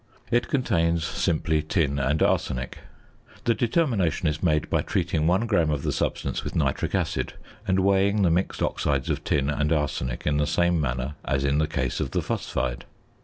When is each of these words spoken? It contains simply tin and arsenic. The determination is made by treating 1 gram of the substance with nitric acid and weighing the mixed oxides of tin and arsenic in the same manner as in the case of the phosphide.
It 0.31 0.47
contains 0.47 1.03
simply 1.05 1.61
tin 1.61 1.99
and 1.99 2.23
arsenic. 2.23 2.79
The 3.43 3.53
determination 3.53 4.27
is 4.27 4.41
made 4.41 4.67
by 4.67 4.81
treating 4.81 5.27
1 5.27 5.45
gram 5.45 5.69
of 5.69 5.83
the 5.83 5.91
substance 5.91 6.43
with 6.43 6.55
nitric 6.55 6.95
acid 6.95 7.33
and 7.67 7.81
weighing 7.81 8.23
the 8.23 8.31
mixed 8.31 8.63
oxides 8.63 9.11
of 9.11 9.23
tin 9.23 9.47
and 9.51 9.71
arsenic 9.71 10.25
in 10.25 10.37
the 10.37 10.47
same 10.47 10.81
manner 10.81 11.17
as 11.23 11.43
in 11.45 11.59
the 11.59 11.67
case 11.67 11.99
of 11.99 12.09
the 12.09 12.23
phosphide. 12.23 12.85